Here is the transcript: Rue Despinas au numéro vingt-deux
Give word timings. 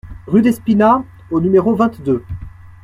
Rue 0.25 0.41
Despinas 0.41 1.03
au 1.29 1.39
numéro 1.39 1.75
vingt-deux 1.75 2.23